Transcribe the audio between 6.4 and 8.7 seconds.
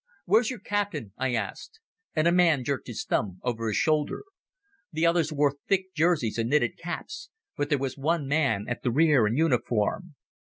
knitted caps, but there was one man